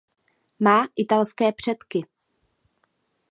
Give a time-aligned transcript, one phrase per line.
[0.59, 2.05] Má italské předky.